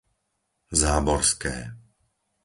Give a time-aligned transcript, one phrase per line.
[0.81, 1.55] Záborské